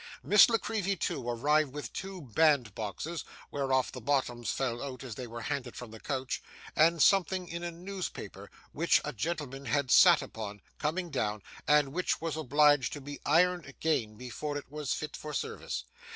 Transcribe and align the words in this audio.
Miss 0.23 0.49
La 0.49 0.57
Creevy, 0.57 0.95
too, 0.95 1.29
arrived 1.29 1.73
with 1.73 1.93
two 1.93 2.23
bandboxes 2.23 3.23
(whereof 3.51 3.91
the 3.91 4.01
bottoms 4.01 4.49
fell 4.49 4.81
out 4.81 5.03
as 5.03 5.13
they 5.13 5.27
were 5.27 5.43
handed 5.43 5.75
from 5.75 5.91
the 5.91 5.99
coach) 5.99 6.41
and 6.75 7.03
something 7.03 7.47
in 7.47 7.61
a 7.63 7.69
newspaper, 7.69 8.49
which 8.71 8.99
a 9.05 9.13
gentleman 9.13 9.65
had 9.65 9.91
sat 9.91 10.23
upon, 10.23 10.59
coming 10.79 11.11
down, 11.11 11.43
and 11.67 11.93
which 11.93 12.19
was 12.19 12.35
obliged 12.35 12.91
to 12.93 12.99
be 12.99 13.21
ironed 13.27 13.67
again, 13.67 14.15
before 14.17 14.57
it 14.57 14.71
was 14.71 14.91
fit 14.91 15.15
for 15.15 15.35
service. 15.35 15.83